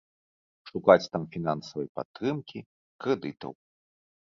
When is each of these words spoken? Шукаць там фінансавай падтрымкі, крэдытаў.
Шукаць 0.69 1.09
там 1.15 1.23
фінансавай 1.35 1.87
падтрымкі, 2.01 2.59
крэдытаў. 3.07 3.57